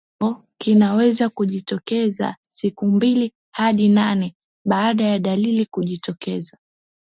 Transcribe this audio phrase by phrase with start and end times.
[0.19, 4.35] Kifo kinaweza kujitokeza siku mbili hadi nane
[4.65, 6.57] baada ya dalili kujitokeza